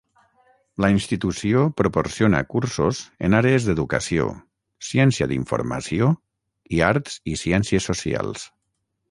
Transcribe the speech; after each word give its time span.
La 0.83 0.87
institució 0.93 1.59
proporciona 1.81 2.39
cursos 2.53 3.01
en 3.27 3.35
àrees 3.41 3.67
d'educació, 3.67 4.25
ciència 4.89 5.29
d'informació, 5.33 6.09
i 6.79 6.83
arts 6.89 7.21
i 7.35 7.39
ciències 7.45 7.89
socials. 7.93 8.49